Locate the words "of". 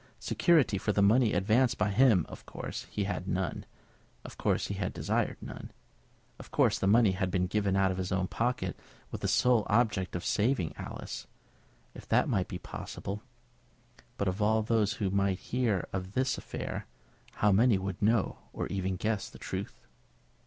2.27-2.43, 4.25-4.35, 6.39-6.49, 7.91-7.99, 10.15-10.25, 14.27-14.41, 15.93-16.13